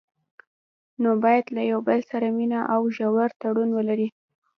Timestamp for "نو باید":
1.01-1.45